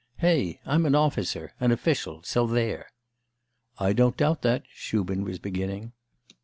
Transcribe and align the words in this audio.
Hey! 0.17 0.59
I'm 0.65 0.87
an 0.87 0.95
officer, 0.95 1.53
an 1.59 1.71
official, 1.71 2.23
so 2.23 2.47
there.' 2.47 2.87
'I 3.77 3.93
don't 3.93 4.17
doubt 4.17 4.41
that' 4.41 4.63
Shubin 4.73 5.23
was 5.23 5.37
beginning. 5.37 5.91